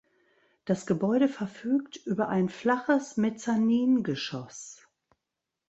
[0.65, 4.87] Das Gebäude verfügt über ein flaches Mezzaningeschoss.